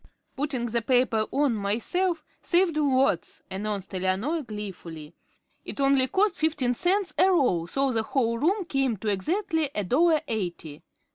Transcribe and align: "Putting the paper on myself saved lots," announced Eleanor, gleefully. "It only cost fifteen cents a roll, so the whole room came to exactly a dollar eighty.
"Putting 0.35 0.65
the 0.65 0.81
paper 0.81 1.27
on 1.31 1.53
myself 1.53 2.25
saved 2.41 2.75
lots," 2.75 3.43
announced 3.51 3.93
Eleanor, 3.93 4.41
gleefully. 4.41 5.13
"It 5.63 5.79
only 5.79 6.07
cost 6.07 6.37
fifteen 6.37 6.73
cents 6.73 7.13
a 7.19 7.29
roll, 7.29 7.67
so 7.67 7.91
the 7.91 8.01
whole 8.01 8.39
room 8.39 8.65
came 8.65 8.97
to 8.97 9.09
exactly 9.09 9.69
a 9.75 9.83
dollar 9.83 10.21
eighty. 10.27 10.81